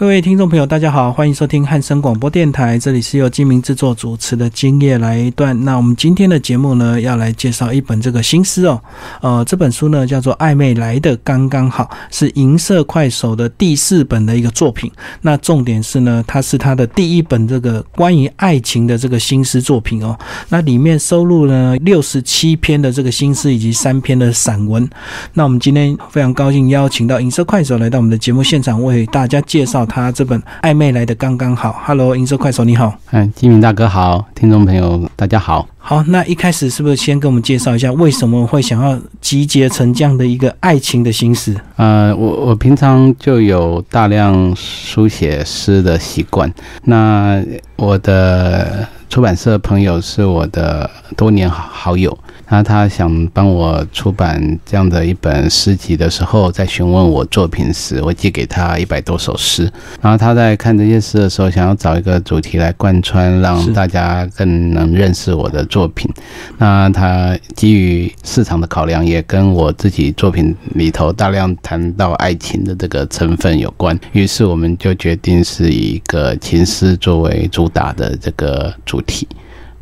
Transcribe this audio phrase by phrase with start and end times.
[0.00, 5.54] 各位听众朋友，大家好，欢迎收听汉声广播电台，这里是由金明制作主持的《今夜来一段》。
[5.62, 8.80] 那我们今天的节目呢，要来介绍一本这个新诗哦。
[9.20, 14.90] 呃，这本书呢叫做《暧昧来的刚刚好》，是银色快手的第四本的一个作品。
[15.20, 20.18] 那重点是呢，它是它的第一本这个关于爱情的这个新诗作品哦。
[20.48, 24.88] 那里面收录了六十七篇的这个新诗以及三篇的散文。
[25.34, 29.86] 那我们今天非常高兴邀请到银色快手来到我们的节目现场，为大家介绍。
[29.90, 41.56] 他这本暧昧来的刚刚好，Hello，银色快手你好，嗯，金明大哥好，听众朋友大家好，好，那一开始是不是先跟我们介绍一下，为什么会想要集结成这样的一个爱情的心思？
[41.76, 46.52] 呃，我我平常就有大量书写诗的习惯，
[46.84, 47.42] 那
[47.76, 52.16] 我的出版社朋友是我的多年好友。
[52.52, 59.70] 那他想帮我出版这样的一本诗集的时候，在询问我作品时，我寄给他一百多首诗。
[60.00, 66.10] 然后他在看这些诗的时候，想要找一个主题来贯穿，让大家更能认识我的作品。
[66.58, 73.98] 那他基于市场的考量，也跟我自己作品里头大量谈到爱情的这个成分有关。
[74.12, 79.26] 于是我们就决定是以一个情诗作为主打的这个主题。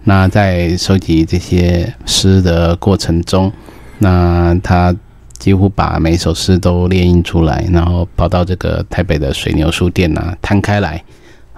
[0.04, 3.52] 那在收集这些诗的过程中，
[3.98, 4.94] 那他
[5.38, 11.02] 几乎把每首诗都列印出来，然后跑到这个台北的水牛书店啊摊开来，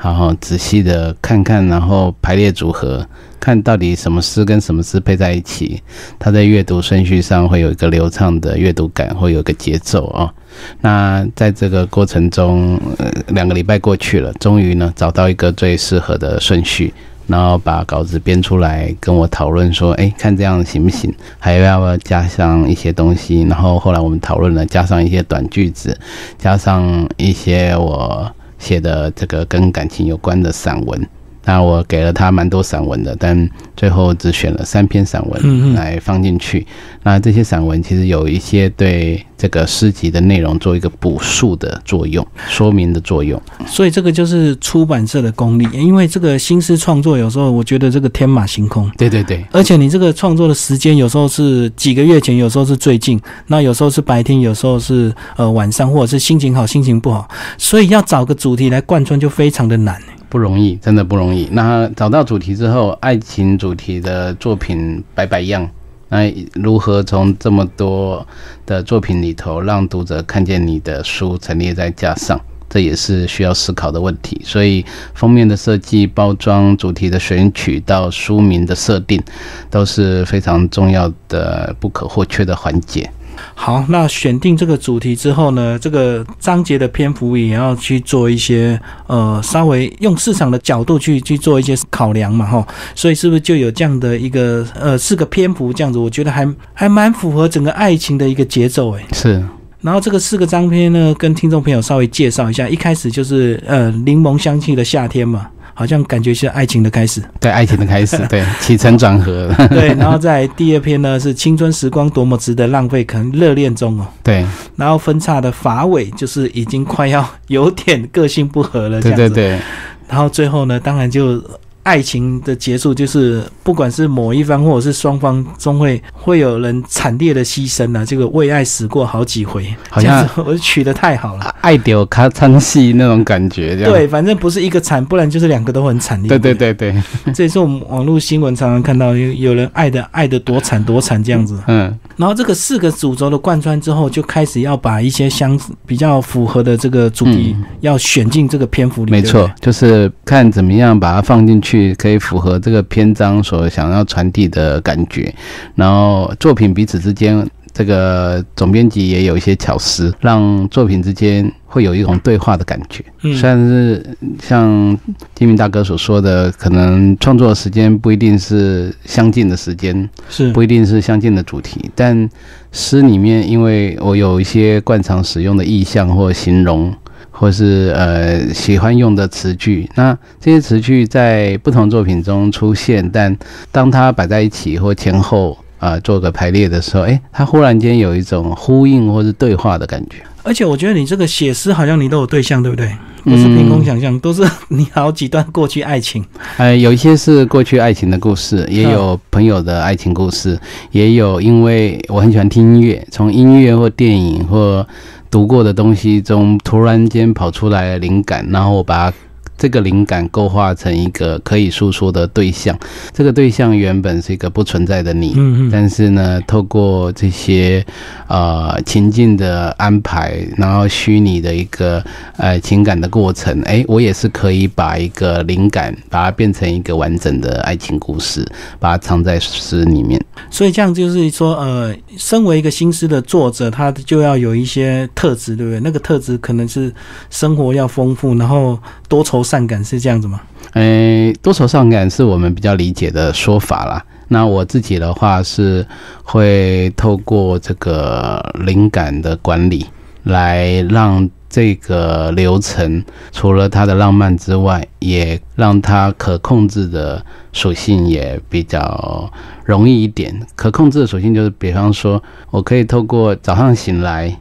[0.03, 3.07] 然后仔细的看看，然后排列组合，
[3.39, 5.83] 看到底什么诗跟什么诗配在一起，
[6.19, 10.33] 它在阅读顺序上会有一个流畅的阅读感，会有个节奏啊。
[10.81, 12.81] 那在这个过程中，
[13.29, 16.93] 两个礼拜过去了，终于呢找到一个最适合的顺序。
[17.27, 21.15] 然后把稿子编出来，跟我讨论说：“哎，看这样行不行？
[21.39, 25.97] 还要不要加上一些东西？”然后后来我们讨论了，加上一些短句子，
[26.39, 28.29] 加上一些我
[28.61, 31.09] 写的这个跟感情有关的散文。
[31.45, 36.67] 那我给了他蛮多散文的，但最后只选了三篇散文来放进去。
[37.03, 43.41] 那这些散文其实有一些对这个诗集的内容做一个补述的作用、说明的作用。
[43.67, 48.91] 所以这个就是出版社的功力，因为这个新诗创作有时候我觉得这个天马行空。
[48.99, 57.27] 对对对，而且你这个创作的时间有时候是几个月前，有时候是最近，那有时候是白天，有时候是呃晚上，或者是心情好、心情不好，
[57.57, 59.99] 所以要找个主题来贯穿就非常的难。
[60.31, 61.49] 不容易，真的不容易。
[61.51, 65.69] 那找到主题之后，爱情主题的作品百百样，
[66.09, 68.27] 那如何从这么多
[68.65, 74.41] 的作品里头，让读者看见你的书陈列在架上，这也是需要思考的问题。
[74.45, 79.21] 所以，封面的设计、包装、主题的选取到书名的设定，
[79.69, 83.11] 都是非常重要的、不可或缺的环节。
[83.55, 95.99] 好，那选定这个主题之后呢，这个章节的篇幅也要去做一些呃，稍微用市场的角度去去做一些考量嘛，哈，所以是不是就有这样的一个呃四个篇幅这样子？
[95.99, 99.05] 我觉得还还蛮符合整个爱情的一个节奏，诶。
[99.13, 99.45] 是。
[99.83, 105.49] 然后这个四个章篇呢，跟听众朋友稍微介绍一下，一开始就是呃柠檬香气的夏天嘛。
[105.81, 109.95] 好像感觉是爱情的开始，对爱情的开始， 对起承转合， 对。
[109.95, 114.45] 然后在第二篇呢，是青春时光多么值得浪费，可能热恋中哦，对。
[114.77, 119.59] 然后分叉的法尾就是已经快要 有点个性不合了，对对对。
[120.07, 121.43] 然后最后呢，当然就。
[121.83, 128.05] 爱情的结束，就是不管是某一方或者是双方，终会会有人惨烈的牺牲啊！
[128.05, 136.29] 这个为爱死过好几回，好像我取的太好了，爱丢卡唱戏那种感觉，这样对，反正不是一个惨，不然就是两个都很惨烈。
[136.29, 137.03] 对对对对，
[137.33, 141.59] 这也是我们网络新闻常常看到有有人爱的爱的多惨多惨这样子。
[141.67, 149.11] 嗯，然后这个四个主轴的贯穿之后，就开始要把一些相比较符合的这个主题要选进这个篇幅里。
[149.11, 151.70] 没错，就是看怎么样把它放进去。
[151.71, 155.33] 去可以符合这个篇章所想要传递的感觉，
[155.77, 163.05] 然后作品彼此之间，这个总编辑也有一些巧思，让作品之间会有一种对话的感觉。
[163.23, 164.05] 嗯虽然是
[164.43, 164.99] 像
[165.37, 172.29] 金明大哥所说的，可能创作时间不一定是相近的时间，是不一定是相近的主题，但
[172.73, 176.93] 诗里面因为我有一些惯常使用的意象或形容。
[177.41, 183.35] 或是呃喜欢用的词句，那这些词句在不同作品中出现，但
[183.73, 190.17] 当它摆在一起或前后啊做个排列的时候，哎，它忽然间有一种呼应或是对话的感觉。
[190.43, 192.93] 而且我觉得你这个写诗好像你都有对象，对不对？
[193.25, 196.23] 不是凭空想象，都是你好几段过去爱情。
[196.59, 200.61] 呃，有一些是过去爱情的故事，也有朋友的爱情故事，
[200.91, 204.87] 也有因为我很喜欢听音乐，从音乐或电影或。
[205.31, 209.17] 读过的东西中突然间跑出来灵感，然后我把它。
[209.61, 212.75] 这个灵感构化成一个可以诉说的对象，
[213.13, 217.85] 这个对象原本是一个不存在的你，嗯嗯但是呢，透过这些
[218.27, 222.03] 呃情境的安排，然后虚拟的一个
[222.39, 228.43] 呃情感的过程，哎，我也是可以把一个灵感把它变成一个完整的爱情故事，
[228.79, 230.19] 把它藏在诗里面。
[230.51, 235.81] 所以这样就是说，呃，身为一个新诗的作者，他就要有一些特质，对不对？
[235.81, 236.93] 那个特质可能是
[237.29, 238.79] 生活要丰富，然后
[239.09, 240.41] 多愁善感，是这样子吗？
[240.75, 244.05] 诶，多愁善感是我们比较理解的说法啦。
[244.29, 245.85] 那我自己的话是
[246.23, 249.85] 会透过这个灵感的管理，
[250.23, 259.31] 来让这个流程除了它的浪漫之外，也让它可控制的属性也比较
[259.65, 260.41] 容易一点。
[260.55, 264.35] 可控制的属性就是，比方说我可以透过早上醒来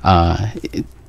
[0.00, 0.38] 啊、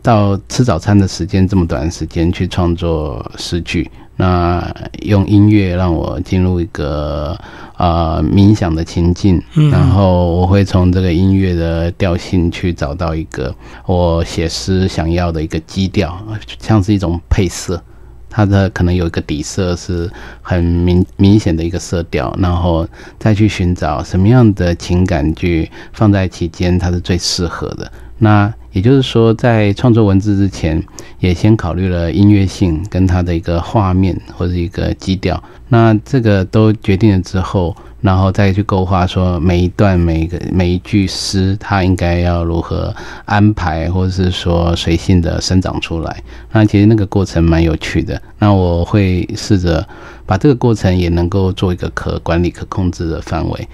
[0.02, 3.88] 到吃早餐的时间这么短的时间去创作诗句，
[4.18, 7.40] 那用音乐让我进入一个
[7.78, 13.56] 呃冥想的情境，嗯然后我会从这个音乐的调性去找到一个
[13.86, 16.18] 我写诗想要的一个基调，
[16.60, 17.82] 像是一种配色。
[18.30, 20.08] 它的可能有一个底色是
[20.44, 22.88] 很明明显的一个色调，然后
[23.18, 27.92] 再去寻找什么样的情感去放在其间，它是最适合的。
[28.20, 30.84] 那也就是说，在创作文字之前，
[31.20, 35.42] 也先考虑了音乐性跟它的一个画面或者一个基调。
[35.70, 46.24] 那这个都决定了之后，然后再去勾画说每一段、每一个每一句诗，它应该要如何安排，或者是说随性的生长出来。
[46.52, 48.22] 那其实那个过程蛮有趣的。
[48.40, 49.86] 那我会试着
[50.26, 53.68] 把这个过程也能够做一个可管理、可控制的范围。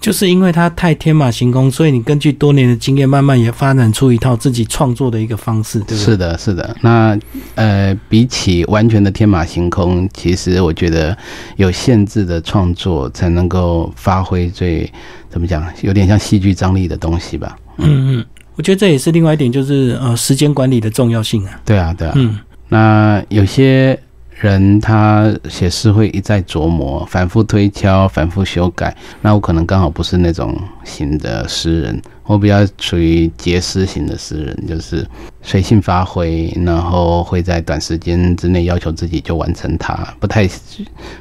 [0.00, 5.98] 就是因为它太天马行空，所以你根据多年的经验，慢慢也发展出一套自己创作的一个方式，对不对？
[5.98, 6.76] 是的，是的。
[6.80, 7.18] 那
[7.56, 11.16] 呃，比起完全的天马行空，其实我觉得
[11.56, 14.90] 有限制的创作才能够发挥最
[15.28, 17.58] 怎么讲，有点像戏剧张力的东西吧。
[17.78, 21.60] 嗯嗯，我觉得这也是另外一点，就是呃时间管理的重要性啊。
[21.64, 22.12] 对啊，对啊。
[22.16, 22.38] 嗯
[22.68, 23.96] 那有些
[24.38, 28.94] 人他写诗会一再琢磨，反复推敲，反复修改。
[29.22, 30.54] 那我可能刚好不是那种
[30.84, 35.06] 型的诗人，我比较属于结诗型的诗人，就是
[35.40, 40.46] 随性发挥，然后会在短时间之内要求自己就完成它，不太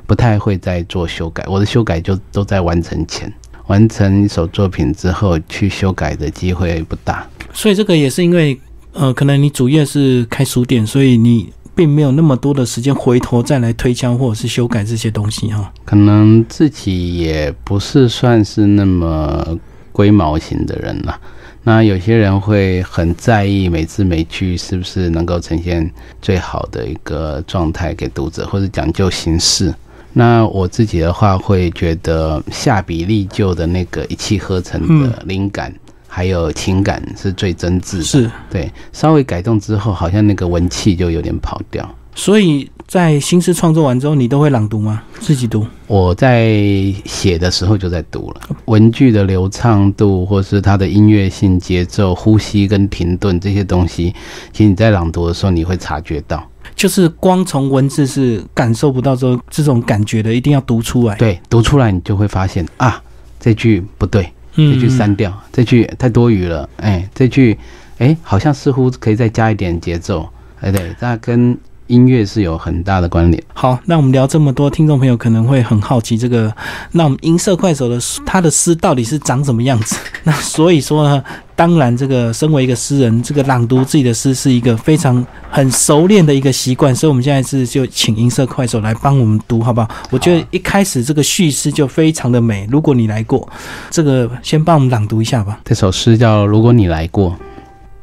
[0.06, 1.46] 不太会再做修改。
[1.48, 3.32] 我的修改就都在完成前。
[3.68, 7.28] 完成一首作品之后，去修改的机会不大。
[7.52, 8.60] 所以这个也是因为
[8.92, 15.72] 呃，可能你主业是开书店，所以你并没有那么多的时间回头再来推敲或者是修改这些东西哈。
[15.84, 19.58] 可能自己也不是算是那么
[19.92, 21.20] 龟毛型的人了。
[21.64, 25.92] 那有些人会很在意每字每句是不是能够呈现
[26.22, 29.74] 最好的一个状态给读者，或者讲究形式。
[30.14, 35.74] 那我自己的话，会觉得下笔立就的那个一气呵成的灵感，
[36.16, 38.04] 还有情感是最真挚的。
[38.06, 41.86] 是，对，稍微改动之后，好像那个文气就有点跑掉。
[42.16, 45.04] 所以在新诗创作完之后，你都会朗读吗？
[45.20, 45.68] 自己读？
[45.88, 46.56] 我在
[47.04, 54.16] 写的时候就在读了，文句的流畅度，或是它的音乐性、节奏、呼吸跟停顿这些东西，
[54.54, 56.50] 其实你在朗读的时候你会察觉到。
[56.74, 61.16] 就是光从文字是感受不到这这种感觉的，一定要读出来。
[61.18, 63.02] 对，读出来你就会发现啊，
[63.38, 67.58] 这句不对，嗯，这句删掉，这句太多余了，哎，这句
[67.98, 70.28] 哎好像似乎可以再加一点节奏，
[70.62, 71.58] 哎对，那跟
[71.88, 73.42] 音乐是有很大的关联。
[73.54, 76.54] 好，那我们聊这么多，听众朋友可能会很好奇，这个
[76.92, 79.96] 那我们银色快手的他的诗到底是长什么样子？
[80.24, 81.24] 那所以说呢，
[81.56, 89.88] 当然这个身为一个诗人，这个朗读自己的诗是一个非常很熟练的一个习惯，所以我们现在是就请银色快手来帮我们读，好不好？
[90.10, 92.68] 我觉得一开始这个叙事就非常的美。
[92.72, 93.48] 如果你来过，
[93.92, 95.60] 这个先帮我们朗读一下吧。
[95.64, 97.32] 这首诗叫《如果你来过》，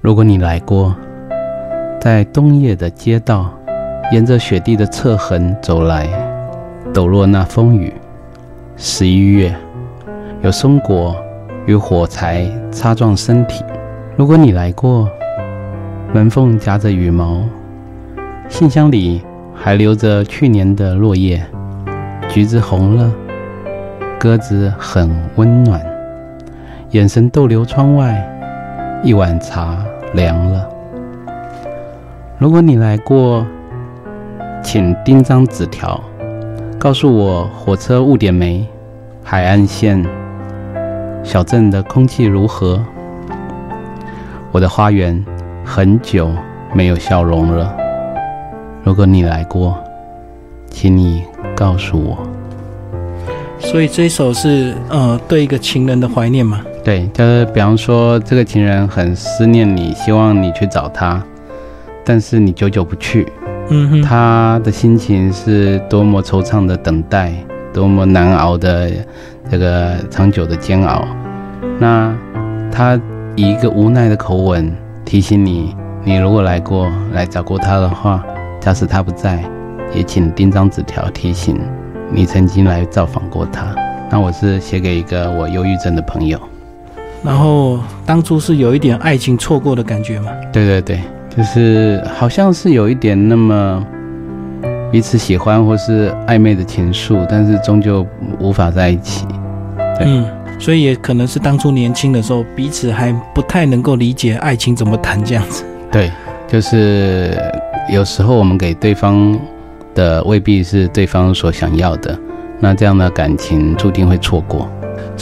[0.01, 0.95] 如果你来过，
[2.01, 3.53] 在冬夜的街道，
[4.13, 6.07] 沿着雪地的侧痕走来，
[6.93, 7.91] 抖落那风雨。
[8.77, 9.57] 十一月，
[10.43, 11.17] 有松果
[11.65, 13.65] 与火柴擦撞身体。
[14.15, 15.09] 如果你来过，
[16.13, 17.43] 门缝夹着羽毛，
[18.51, 19.23] 信箱里
[19.55, 21.43] 还留着去年的落叶。
[22.29, 23.11] 橘子红了，
[24.21, 25.81] 鸽子很温暖。
[26.91, 28.23] 眼神逗留窗外，
[29.03, 30.69] 一碗茶凉了。
[32.37, 33.47] 如果你来过，
[34.63, 36.01] 请钉张纸条，
[36.79, 38.65] 告诉我火车误点没，
[39.23, 40.03] 海岸线，
[41.25, 42.81] 小镇的空气如何。
[44.53, 45.23] 我的花园
[45.65, 46.31] 很久
[46.73, 47.75] 没有笑容了。
[48.85, 49.77] 如果你来过，
[50.71, 51.25] 请你
[51.57, 52.17] 告诉我。
[53.59, 56.61] 所以这一首是呃对一个情人的怀念嘛？
[56.85, 61.23] 对，就是比方说这个情人很思念你，希望你去找他，
[62.05, 63.27] 但是你久久不去，
[63.71, 67.33] 嗯哼，他的心情是多么惆怅的等待，
[67.73, 68.91] 多么难熬的
[69.51, 71.07] 这个长久的煎熬。
[71.79, 72.15] 那
[72.71, 73.01] 他
[73.35, 74.71] 以一个无奈的口吻
[75.05, 78.23] 提醒你：你如果来过来找过他的话，
[78.61, 79.43] 假使他不在，
[79.95, 81.59] 也请钉张纸条提醒
[82.11, 83.75] 你曾经来造访过他。
[84.11, 86.39] 那我是写给一个我忧郁症的朋友。
[87.25, 90.31] 然后当初是有一点爱情错过的感觉嘛？
[90.53, 91.01] 对对对，
[91.37, 93.85] 就是好像是有一点那么
[94.91, 98.07] 彼此喜欢或是暧昧的情愫，但是终究
[98.39, 99.27] 无法在一起。
[99.99, 100.27] 对嗯，
[100.59, 105.65] 所以也可能是当初年轻的时候，彼此还不太能够理解爱情怎么谈这样子。
[105.91, 106.11] 对，
[106.47, 107.35] 就是
[107.91, 109.39] 有时候我们给对方
[109.95, 112.19] 的未必是对方所想要的，
[112.61, 114.71] 那这样的感情注定会错过。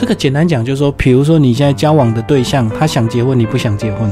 [0.00, 4.10] 这个简单讲就是说，比如说你现在交往的对象，他想结婚，你不想结婚，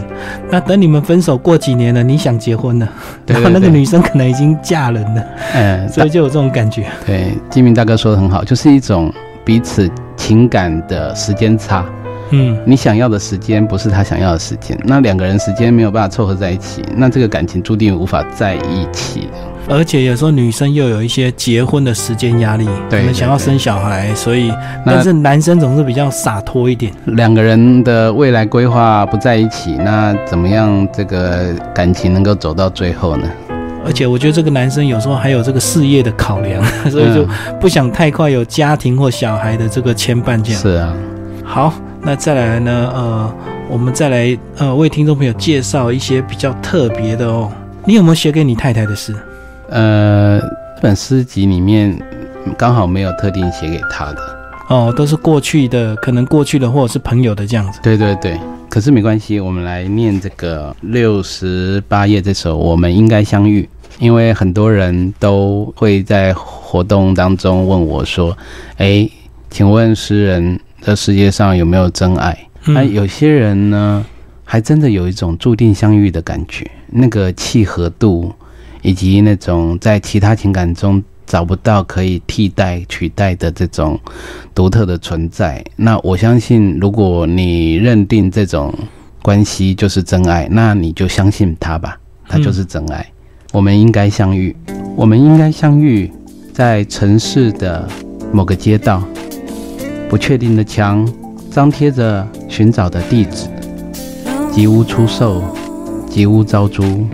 [0.50, 2.86] 那等你们分手过几年了，你想结婚了，
[3.24, 6.86] 对然后 那个女生可能已经嫁人了，嗯，所以就有这种感觉。
[7.06, 9.10] 对，金明大哥说的很好，就是一种
[9.46, 11.86] 彼此情感的时间差。
[12.32, 19.30] 嗯，你想要的时间不是他想要的时间，那两个人时间没有办法凑合在一起，那这个感情注定无法在一起。
[19.70, 24.50] 而且有时候女生又有一些结婚的时间压力，对可能想要生小孩，所以
[24.84, 26.90] 但是男生总是比较洒脱一点。
[27.04, 33.28] 两个人的未来规划不在一起，那怎么样这个感情能够走到最后呢？
[33.84, 37.28] 而且我觉得这个男生有时候还有这个事业的考量， 所以就嗯
[37.60, 40.42] 不想太快有家庭或小孩的这个牵绊。
[40.42, 40.94] 这样是啊，
[41.44, 42.90] 好，那再来呢？
[42.94, 43.34] 呃，
[43.68, 47.50] 我们再来呃为听众朋友介绍一些比较特别的哦。
[47.84, 49.14] 你有没有写给你太太的诗？
[49.68, 50.40] 呃，
[50.76, 51.98] 这本诗集里面
[52.56, 54.20] 刚好没有特定写给他的，
[54.68, 57.80] 哦，都是过去的，可能过去的或者是朋友的这样子。
[57.82, 58.38] 对对对。
[58.70, 63.62] 可是没关系，我们来念这个六十八页这首《我们应该相遇》，
[63.98, 68.36] 因为很多人都会在活动当中问我说
[68.76, 69.08] ：“哎，
[69.48, 74.04] 请问诗人，这世界上有没有真爱？”那、嗯，有些人呢，
[74.44, 78.30] 还真的有一种注定相遇的感觉，那个契合度，
[78.82, 83.98] 以及那种在其他情感中找不到可以替代、取代的这种
[84.54, 85.64] 独特的存在。
[85.76, 88.72] 那我相信，如果你认定这种
[89.22, 93.06] 关系就是真爱，那你就相信它吧，它就是真爱。
[93.52, 94.54] 我们应该相遇，
[94.96, 96.10] 我们应该相遇
[96.52, 97.88] 在城市的
[98.32, 99.02] 某个街道，
[100.08, 101.06] 不确定的墙
[101.50, 103.48] 张贴着寻找的地址，
[104.52, 105.42] 吉屋出售，
[106.08, 107.06] 吉屋招租，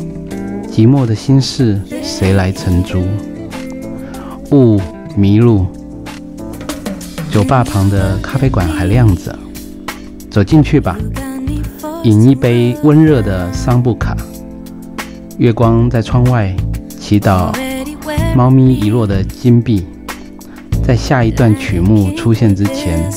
[0.74, 3.06] 寂寞的心事谁来承租？
[4.50, 4.80] 雾
[5.14, 5.66] 迷路，
[7.30, 9.38] 酒吧旁的咖啡馆还亮着，
[10.28, 10.96] 走进去吧，
[12.02, 14.16] 饮一杯温热的桑布卡，
[15.38, 16.52] 月光在窗外
[16.88, 17.56] 祈祷
[18.34, 19.86] 猫咪遗落的金币，
[20.82, 23.08] 在下一段曲目出现之前，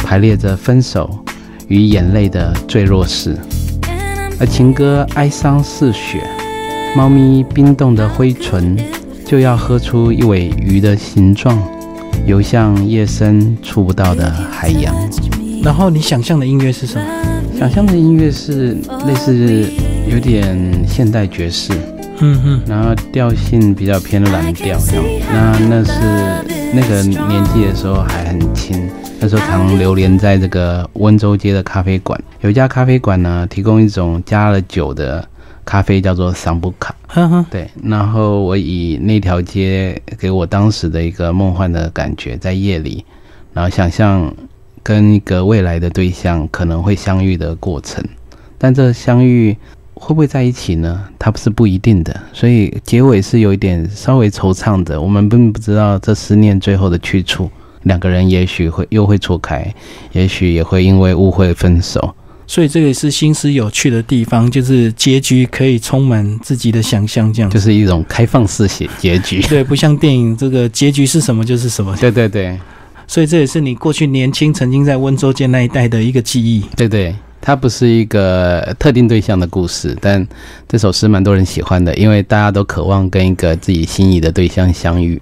[0.00, 1.16] 排列着分手
[1.68, 3.36] 与眼泪的坠落式，
[4.40, 6.28] 而情歌哀伤似雪，
[6.94, 8.76] 猫咪冰冻的灰唇
[9.24, 11.58] 就要喝出一尾鱼的形状，
[12.26, 14.94] 游向夜深触不到的海洋。
[15.62, 17.06] 然后你想象的音乐是什么？
[17.58, 19.66] 想象的音乐是类似
[20.06, 21.72] 有点现代爵士，
[22.20, 25.04] 嗯嗯，然后调性比较偏蓝调这样。
[25.32, 25.92] 那那是
[26.74, 32.20] 那个年纪的时候还很轻，那时候常流连在这个温州街的咖啡馆。
[32.42, 35.26] 有一家咖啡馆呢，提供一种加了酒的
[35.64, 36.94] 咖啡，叫做桑布卡。
[37.50, 43.04] 对，然后我以那条街给我当时的一个梦幻的感觉，在夜里，
[43.52, 44.34] 然后想象
[44.82, 48.02] 跟一个未来的对象可能会相遇的过程，
[48.56, 49.56] 但这相遇
[49.94, 51.04] 会不会在一起呢？
[51.18, 55.00] 它不是不一定的，所以结尾是有一点稍微惆怅的。
[55.00, 57.50] 我们并不知道这思念最后的去处，
[57.82, 59.72] 两个人也许会又会错开，
[60.12, 62.14] 也许也会因为误会分手。
[62.52, 67.50] 所以这个也是新思有趣的地方，就是结局可以充满自己的想象，这样。
[67.50, 69.40] 就是一种开放式写结局。
[69.48, 71.96] 对，不像电影这个结局是什么就是什么。
[71.96, 72.60] 对对对。
[73.08, 76.62] 所以这也是你过去年轻曾经在温州街那一带的一个记忆。
[76.76, 80.28] 对对，它不是一个特定对象的故事，但
[80.68, 85.18] 这首诗蛮多人喜欢的，因为大家都渴望跟一个自己心仪的对象相遇。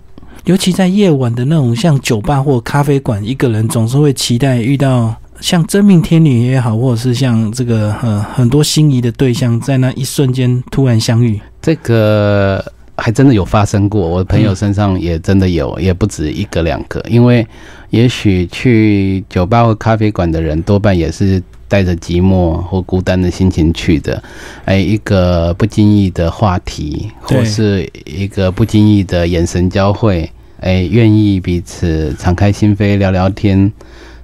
[0.47, 12.65] 尤其在夜晚的那种像酒吧或咖啡馆，一个人总是会期待遇到像真命天女也好，或者是像这个呃很多心仪的对象，在那一瞬间突然相遇，这个
[12.97, 14.07] 还真的有发生过。
[14.07, 17.03] 我的朋友身上也真的有，也不止一个两个。
[17.09, 17.47] 因为
[17.89, 24.23] 也许去酒吧或咖啡馆的人，多半也是带着寂寞或孤单的心情去的。
[24.67, 30.31] 哎，一个不经意的话题，或是一个不经意的眼神交汇，
[30.61, 33.73] 哎，愿意彼此敞开心扉聊聊天。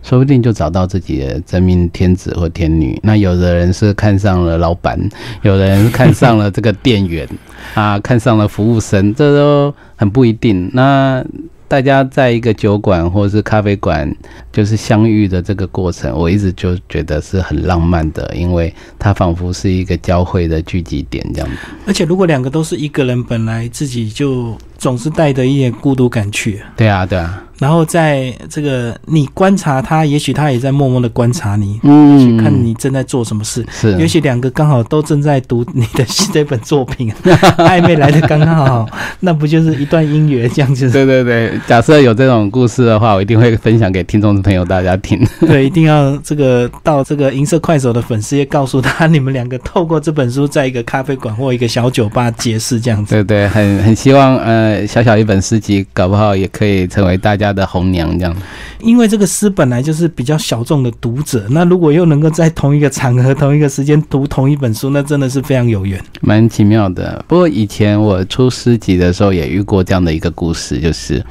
[0.08, 2.98] 说不定就找到自己的真命天子或天女。
[3.02, 4.98] 那有的人是看上了老板，
[5.42, 7.28] 有的人看上了这个店员，
[7.74, 10.70] 啊，看上了服务生，这都很不一定。
[10.72, 11.24] 那。
[11.68, 14.08] 大家在一个酒馆或者是咖啡馆，
[14.52, 21.56] 就是相遇的这个过程，我一直就觉得是很浪漫的，因为它仿佛是一个交汇的聚集点这样子。
[21.84, 26.62] 而且，如果两个都是一个人，本来自己就总是带着一点孤独感去。
[26.76, 27.42] 对啊，对啊。
[27.58, 33.64] 然后在这个你观察他，也许他也在默默的观察你，嗯，看你正在做什么事。
[33.70, 37.12] 是，也许两个刚好都正在读你的这本作品，
[37.58, 38.86] 暧昧来的刚刚好，
[39.20, 40.90] 那不就是一段姻缘这样子？
[40.90, 41.52] 对对对。
[41.66, 45.18] 假设有这种故事的话，我一定会分享给听众朋友大家听。
[45.46, 53.14] 对，一定要这个到这个银色快手的粉丝页告诉他，你们两个透过这本书，在一个咖啡馆或一个小酒吧结识这样子。
[53.14, 58.36] 对对，很很希望呃，小小一本诗集，搞不好也可以成为大家的红娘这样。
[58.80, 67.24] 因为这个诗本来就是比较小众的读者，那如果又能够在同一个场合、同一个时间读同一本书，那真的是非常有缘，蛮奇妙的。
[67.26, 71.24] 不过以前我出诗集的时候，也遇过这样的一个故事，就是。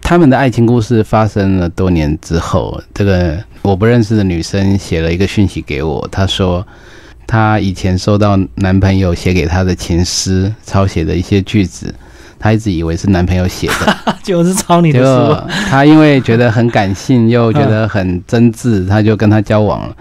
[0.00, 6.66] 他们的爱情故事发生了多年之后，这个我不认识的女生写了一个讯息给我，她说
[7.26, 11.94] 她以前收到男朋友写给她的情诗，抄写的一些句子，
[12.38, 15.50] 她一直以为是男朋友写的， 就是抄你的书。
[15.68, 19.96] 她因为觉得很感性，又觉得很真挚，她就跟他交往了。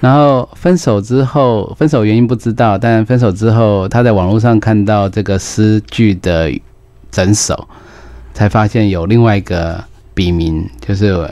[0.00, 6.52] 然后分手之后，分手原因不知道，但分手之后，她在网络上看到这个诗句的
[7.10, 7.68] 整首。
[8.34, 9.82] 才发现有另外一个
[10.14, 11.28] 笔名，就是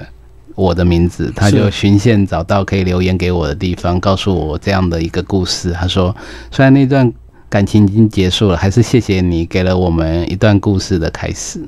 [0.56, 1.32] 我的名字。
[1.36, 5.70] 他就循线找到可以留言给我的地方，告诉我这样的一个故事。
[5.70, 6.12] 他说
[6.50, 7.12] ：“虽然那段
[7.48, 11.60] 感情已经结束了，还是谢谢你给了我们一段故事的开始。”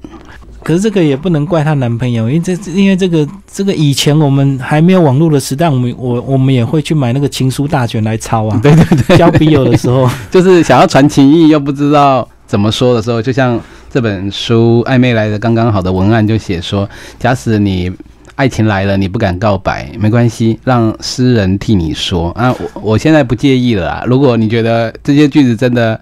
[0.62, 8.58] 可是这个也不能怪她男朋友，因为这因为这个这个以前我们还没有网络的时代，我们我我们也会去买那个情书大全来抄啊。
[8.62, 13.60] 对对对，交笔友的时候， 就是想要传情意又不知道怎么说的时候，就像。
[13.90, 16.86] 这本书暧昧来的刚刚好的文案就写说：
[17.18, 17.90] 假使你
[18.38, 22.55] 爱情来了，你不敢告白，没关系，让诗人替你说啊。
[22.74, 24.05] 我我现在不介意了啊。
[24.07, 26.01] 如果你觉得这些句子真的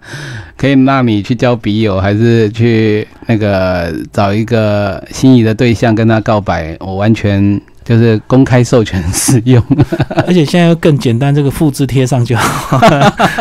[0.55, 9.63] 可以让你去交笔友，还是去那个找一个心仪的对象跟他告白，我完全就是公开授权使用。
[10.27, 12.77] 而且现在又更简单，这个复制贴上就好，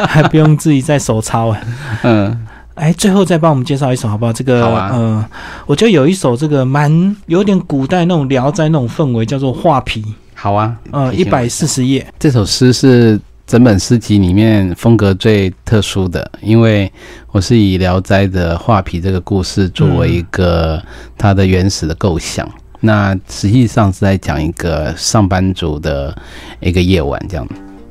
[0.08, 1.60] 还不用自己再手抄啊。
[2.04, 2.48] 嗯。
[2.76, 4.34] 哎，最后再帮我们介绍一首好不好？
[4.34, 5.26] 这个，呃，
[5.66, 10.02] 我觉得有一首这个蛮有点古代那种聊斋那种氛围，叫做《画皮》。
[10.34, 12.06] 好啊，呃，一百四十页。
[12.20, 16.92] 这首诗是整本诗集里面风格最特殊的，因为
[17.32, 20.82] 我是以聊斋的画皮这个故事作为一个
[21.18, 22.46] 它的原始的构想。
[22.82, 26.16] 那实际上是在讲一个上班族的
[26.60, 27.48] 一个夜晚，这样。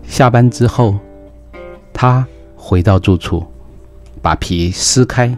[0.06, 0.94] 下班之后，
[1.92, 3.42] 他回到住处。
[4.24, 5.36] 把皮撕开，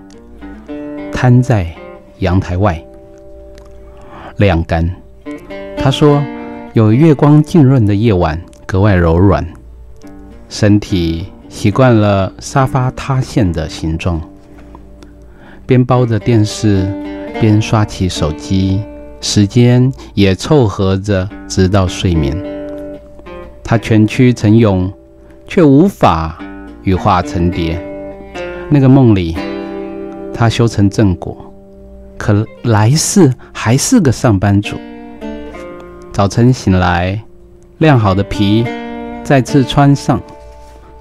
[1.13, 1.67] 摊在
[2.21, 2.81] 阳台外
[4.37, 4.89] 晾干。
[5.77, 6.23] 他说
[6.73, 9.45] ：“有月光浸润的夜晚格外柔软，
[10.49, 14.21] 身体习惯了沙发塌陷的形状。
[15.67, 16.87] 边包着电视，
[17.41, 18.81] 边刷起手机，
[19.21, 22.41] 时间也凑合着直到睡眠。
[23.65, 24.93] 他蜷曲成蛹，
[25.49, 26.39] 却无法
[26.85, 27.83] 羽化成蝶。”
[28.69, 29.37] 那个梦里，
[30.35, 31.53] 他修成正果，
[32.19, 34.77] 可来世还是个上班族。
[36.13, 37.23] 早晨醒来，
[37.79, 38.65] 晾好的皮
[39.23, 40.21] 再次穿上，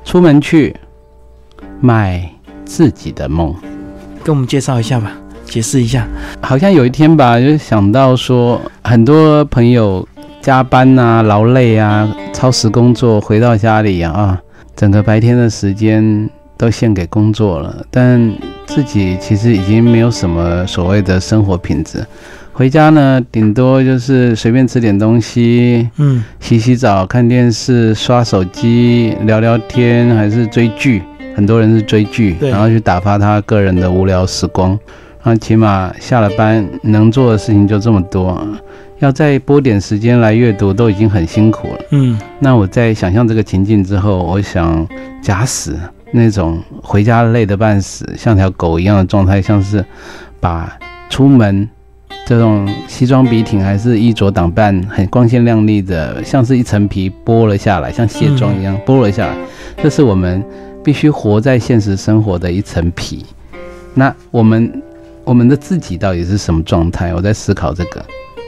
[0.03, 0.75] 出门去
[1.81, 2.29] 卖
[2.65, 3.53] 自己的梦。
[4.23, 5.11] 跟我们介绍一下吧，
[5.45, 6.07] 解释一下。
[6.41, 10.07] 好像有一天吧，就想到说，很多朋友
[10.39, 14.39] 加班啊、劳累啊、超时工作，回到家里啊，
[14.75, 16.29] 整个白天的时间。
[16.57, 18.33] 都献给工作了，但
[18.65, 22.05] 自己其实已经没有什么所谓的生活品质。
[22.53, 31.01] 回家呢，顶多就是随便吃点东西，嗯，洗洗澡、看电视、刷手机、聊聊天，还是追剧。
[31.35, 34.79] 很多人是追剧，然后去打发他个人的无聊时光。
[35.21, 38.41] 那起码下了班能做的事情就这么多。
[38.99, 41.79] 要再拨点时间来阅读，都已经很辛苦了。
[41.91, 44.87] 嗯那我在想象这个情境之后，我想
[45.21, 45.75] 假使
[46.11, 49.83] 那种回家累得半死，像条狗一样的状态，像是
[50.39, 50.77] 把
[51.09, 51.67] 出门
[52.25, 59.35] 这种西装笔挺还是衣着打扮很光鲜亮丽的，像是一层皮剥了下来，像卸妆一样剥了下来。
[59.83, 60.43] 这是我们
[60.83, 63.25] 必须活在现实生活的一层皮。
[63.93, 64.81] 那我们
[65.23, 67.13] 我们的自己到底是什么状态？
[67.13, 68.03] 我在思考这个。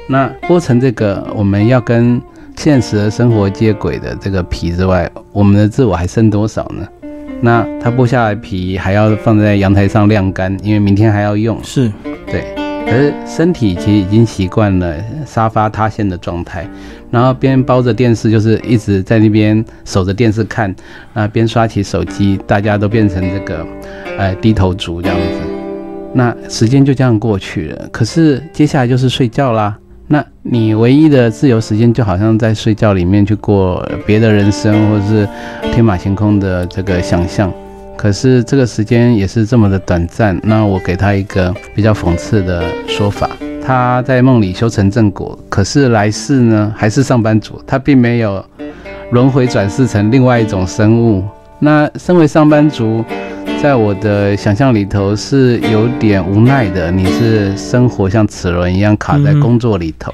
[0.07, 2.21] 那剥成这个，我们要跟
[2.55, 6.87] 现实的生活接轨的这个皮之外，我们的自我还剩多少呢？
[7.41, 11.59] 那它剥下来皮还要放在阳台上晾干，因为明天还要用。
[11.63, 11.91] 是
[12.25, 12.43] 对，
[12.85, 14.95] 可是身体其实已经习惯了
[15.25, 16.67] 沙发塌陷的状态，
[17.11, 20.75] 然后边包着电视，就是一直在那边守着电视看，
[21.13, 23.65] 那边刷起手机，大家都变成这个
[24.17, 25.39] 呃低头族这样子。
[26.13, 29.77] 那时间就这样过去了，可是接下来就是睡觉啦。
[30.09, 35.27] 那你唯一的自由时间，就好像在睡觉里面去过别的人生，或者是
[35.73, 37.51] 天马行空的这个想象。
[37.97, 40.39] 可是这个时间也是这么的短暂。
[40.43, 43.29] 那我给他一个比较讽刺的说法：
[43.61, 48.43] 他在梦里修成正果，可是来世呢还是上班族，他并没有
[49.11, 51.23] 轮回转世成另外一种生物。
[51.59, 53.03] 那身为上班族，
[53.61, 56.91] 在我的想象里头是有点无奈的。
[56.91, 60.13] 你是生活像齿轮一样卡在工作里头。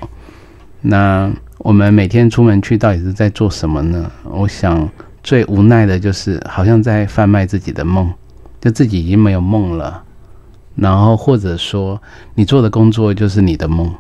[0.81, 4.09] 那我们每天出门去到底是在做什么呢？
[4.23, 4.89] 我想
[5.21, 8.11] 最无奈的就是好像在贩卖自己的梦，
[8.61, 10.03] 就自己已经没有梦了。
[10.75, 12.01] 然后或者说
[12.33, 13.93] 你做的工作就是你的梦。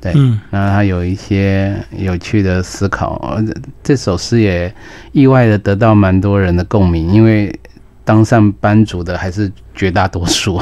[0.00, 3.38] 对，嗯那他有一些有趣的思考。
[3.82, 4.72] 这首诗也
[5.12, 7.52] 意外的得到蛮多人的共鸣，因为
[8.08, 10.58] 当上班族的还是绝大多数。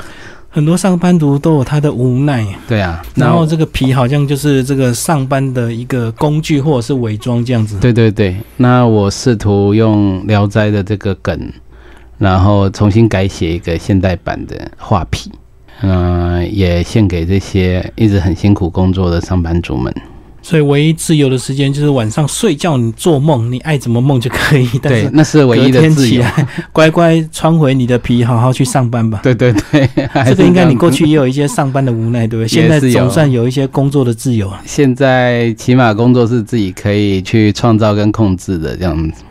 [0.50, 7.78] 很多上班族都有他的无奈，对啊，然后这个皮好像就是这个上班的一个工具或者是伪装这样子。
[7.78, 11.38] 对对对，那我试图用《聊斋》的这个梗，
[12.18, 15.30] 然后重新改写一个现代版的画皮，
[15.82, 19.94] 嗯、也献给这些一直很辛苦工作的上班族们。
[20.48, 24.68] 所以唯一自由的时间就是晚上睡觉，你做梦，你爱怎么梦就可以。
[24.80, 26.12] 但对是，那是唯一的自由。
[26.12, 29.18] 起来， 乖乖穿回你的皮，好好去上班吧。
[29.24, 29.90] 对 对对，
[30.24, 32.48] 这个应该你过去也有一些上班的无奈，对不对？
[32.48, 34.60] 现在总算有一些工作的自由了。
[34.64, 39.24] 现在起码工作是自己可以去创造跟控制的这样子。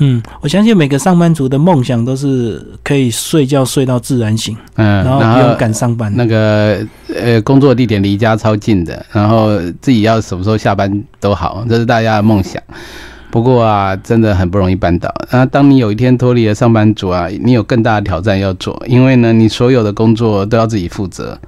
[0.00, 6.12] 嗯，我相信每个上班族的梦想都是可以睡觉睡到自然醒，嗯，然后不用赶上班。
[6.16, 6.78] 那个
[7.14, 12.60] 呃，工作地点离家超近的，然后自己要什么时候下班都好，这是大家的梦想。
[13.30, 15.08] 不过啊，真的很不容易办到。
[15.30, 21.38] 那当你有一天脱离了上班族啊，你有更大的挑战要做，因为呢，你所有的工作都要自己负责。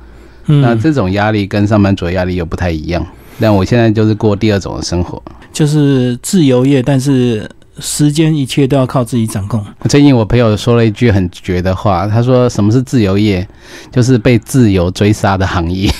[0.45, 3.05] 那嗯，这种压力跟上班族的压力又不太一样。
[3.41, 5.21] 但我现在就是过第二种的生活。
[5.53, 9.65] 就是自由业，但是时间一切都要靠自己掌控。
[9.89, 13.47] 最近我朋友说了一句很绝的话，他说：“什么是自由业？
[13.91, 15.91] 就是被自由追杀的行业。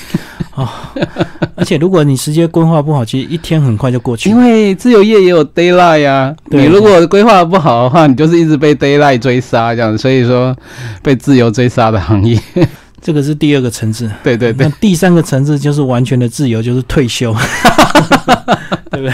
[1.55, 4.37] 而且如果你时间规划不好，其实一天很快就过去因。
[4.37, 9.15] 为自由业也有 d a y l i g h t 呀、对你如果规划不好的话，你就是一直被 d a y l i g
[9.15, 9.97] h t 追杀这样。
[9.97, 10.55] 所以说，
[11.01, 12.39] 被自由追杀的行业。
[13.03, 14.09] 这个是第二个层次。
[14.23, 17.35] 对对对那，第三个层次就是完全的自由，就是退休，
[18.89, 19.13] 对不对？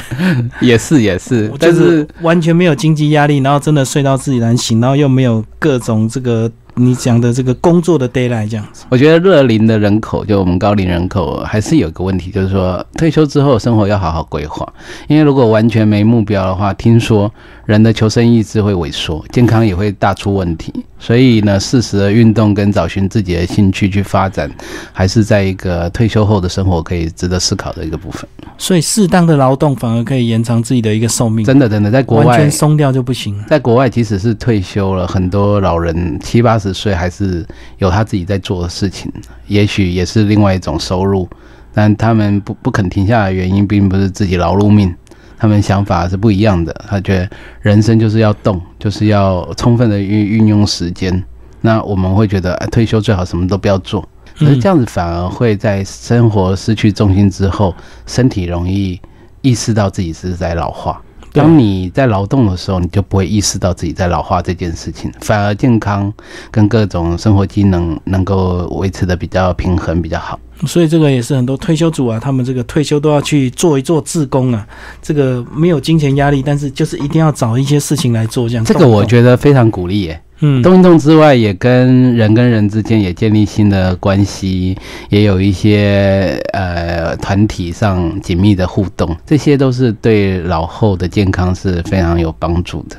[0.62, 8.86] 也是也是，但就是是完全没有经济压力，然后真的睡到自然醒，然后又没有各种这个你讲的这个工作的 d a y l i g h t 这样子。
[8.90, 14.68] 我觉得热龄的人口，就我们高龄人口，还是有一个问题，就是说退休之后生活要好好规划。
[15.08, 17.32] 因为如果完全没目标的话，听说
[17.70, 20.74] 人的求生意志会萎缩，健康也会大出问题。
[20.98, 24.50] 所以呢，适时的运动跟找寻自己的兴趣去发展，
[24.92, 28.28] 还是在一个退休后的生活可以值得思考的一个部分。
[28.58, 33.40] 所以适当的劳动反而可以延长自己的一个寿命，真的，真的，在国外完全，松掉就不行。
[33.48, 37.46] 在国外，即使是退休了，很多老人七八十岁还是
[37.78, 39.12] 有他自己在做的事情，
[39.46, 41.30] 也许也是另外一种收入，
[41.72, 44.92] 但他们不不肯停下来的原因，并不是自己劳碌命，
[45.40, 46.72] 他们想法是不一样的。
[46.88, 47.30] 他觉得
[47.62, 51.24] 人生就是要动，就是要充分的运运用时间。
[51.62, 54.08] 那我们会觉得，哎，退休最好什么都不要做。
[54.38, 57.74] 可是嗯这样子反而会在生活失去重心之后，
[58.06, 59.00] 身体容易
[59.42, 61.02] 意识到自己是在老化。
[61.32, 66.12] 对当你在劳动的时候，你就不会意识到自己在老化这件事情，反而健康
[66.50, 70.40] 跟各种生活机能能够维持的比较平衡，比较好。
[70.68, 74.68] 所以这个也是很多退休族啊，他们这个退休都要去做一做自工啊。
[75.02, 78.66] 这个没有金钱压力，但是就是一定要找一些事情来做，这样。
[78.66, 84.78] 这个我觉得非常鼓励耶，嗯，动一动之外，也跟人跟人之间也建立新的关系，
[85.10, 92.96] 也有一些呃团体上紧密的互动，这些都是对老后的健康是非常有帮助的。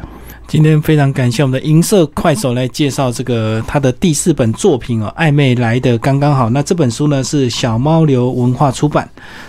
[0.47, 6.51] 今天非常感谢我们的银色快手来介绍这个他的第四本作品哦，暧昧来的刚刚好。
[6.51, 9.09] 那这本书呢是小猫流文化出版，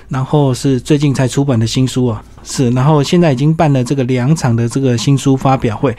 [0.10, 5.96] 然后是最近才出版的新书啊，是，然后现在已经办了这个两场的这个新书发表会。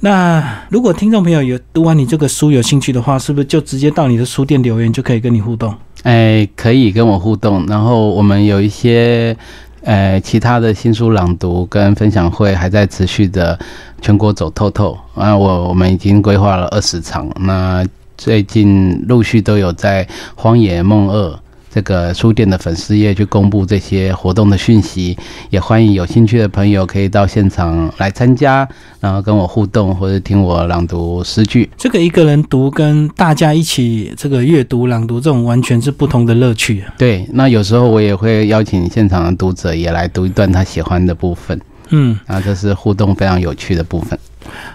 [0.00, 5.74] 那如果听众朋友有读完你这个书有兴趣的话，是不是就直接到你的书店留言就可以跟你互动？
[6.02, 9.36] 哎，可以跟我互动，然后我们有一些。
[9.84, 13.58] 呃，其他的新书朗读跟分享会还在持续的
[14.02, 17.86] 全国走透透啊，我我们已经规划了二十场，那
[18.18, 21.38] 最近陆续都有在荒野梦二。
[21.78, 25.16] 这个书店的粉丝页去公布这些活动的讯息，
[25.48, 31.70] 也欢迎有兴趣的朋友可以到现场来参加，然后跟我互动或者听我朗读诗句。
[31.76, 36.82] 这个一个人读跟大家一起这个阅读朗读，这种完全是不同的乐趣。
[36.98, 41.60] 对，那有时候我也会邀请现场的读者也来读一段他喜欢的部分。
[41.90, 44.18] 嗯，啊，这是互动非常有趣的部分。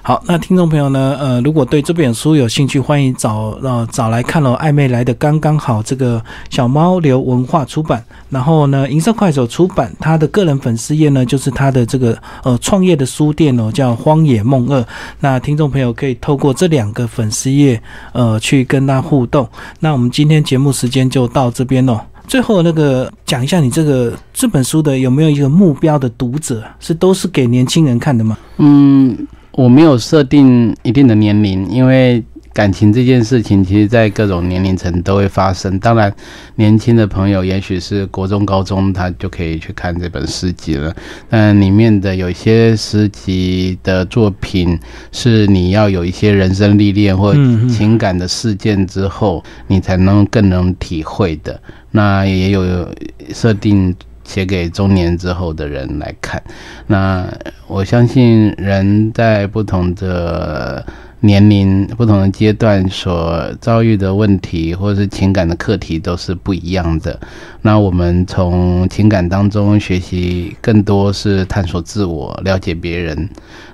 [0.02, 1.18] 好，那听众朋友呢？
[1.20, 4.58] 呃，如果对这本书有兴趣，欢迎找呃找来看哦。
[4.62, 9.92] 暧昧来的刚刚好，这个小猫流文化出版，然后呢，银色快手出版。
[10.00, 14.86] 他的个人粉丝页呢，就是他的这个呃创业的书店哦，叫荒野梦二。
[15.22, 19.48] 那听众朋友可以透过这两个粉丝页呃去跟他互动。
[19.80, 22.00] 那我们今天节目时间就到这边哦。
[22.28, 26.64] 最后那个讲一下，你这个这本书的有没有一个目标的读者？
[26.80, 28.38] 是都是给年轻人看的吗？
[28.58, 29.18] 嗯。
[29.54, 35.80] 我没有设定一定的年龄，因为感情这件事情，其实在各种年龄层都会发生。
[35.80, 36.14] 当然，
[36.56, 40.96] 年轻的朋友也许是国中、高中，他就可以去看这本诗集了。
[41.30, 44.80] 但里面的有一些诗集的作品，
[45.12, 47.34] 是你要有一些人生历练或
[47.68, 51.60] 情感的事件之后，你才能更能体会的。
[51.92, 52.88] 那也有
[53.34, 53.96] 设定。
[54.24, 56.42] 写给中年之后的人来看，
[56.88, 57.28] 那
[57.68, 60.86] 我相信人在不同的
[61.20, 67.20] 年龄、不同的阶段所遭遇的问题，或是情感的课题都是不一样的。
[67.62, 73.30] 那我们从情感当中学习，更多是探索自我、了解别人，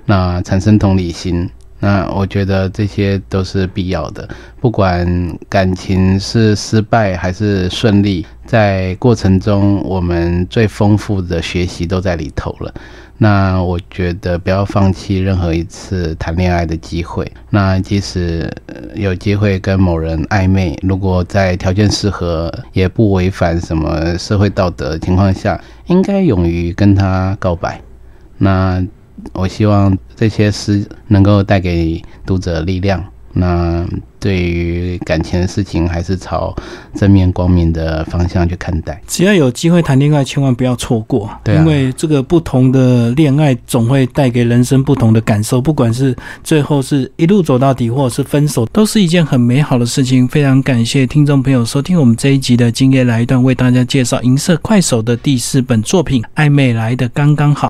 [0.06, 1.50] 那产生同理心。
[1.82, 4.28] 那我觉得这些都是必要的，
[4.60, 12.74] 不管感情是失败还是顺利，在过程中我们最丰富的学习都在里头了。
[13.16, 17.30] 那我觉得不要放弃任何一次谈恋爱的机会。
[17.48, 18.50] 那即使
[18.94, 27.80] 有机会跟某人暧昧，如果在条件适合，也不违反什么社会道德情况下，应该勇于跟他告白。
[28.36, 28.86] 那。
[29.32, 33.02] 我希望这些诗能够带给读者力量。
[33.32, 33.86] 那
[34.18, 36.52] 对于感情的事情，还是朝
[36.96, 39.00] 正面光明的方向去看待。
[39.06, 41.30] 只要有机会谈恋爱，千万不要错过。
[41.44, 45.60] 对，因为这个不同的恋爱总会带给人生不同的感受。
[45.60, 50.26] 不管是最后是一路走到底，或者是分手，都是一件很美好的事情。
[50.26, 57.68] 非常感谢听众朋友收听我们这一集的《今夜来一段》，为大家介绍银色快手的第四本作品《暧昧来的刚刚好》。